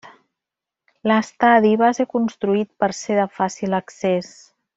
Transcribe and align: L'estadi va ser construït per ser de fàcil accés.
L'estadi 1.11 1.73
va 1.81 1.91
ser 1.99 2.07
construït 2.15 2.71
per 2.85 2.91
ser 3.01 3.19
de 3.21 3.27
fàcil 3.41 3.79
accés. 3.83 4.33